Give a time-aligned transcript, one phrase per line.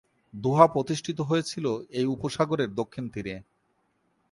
[0.33, 1.65] দোহা প্রতিষ্ঠিত হয়েছিল
[1.89, 3.35] এই উপসাগরের দক্ষিণ তীরে।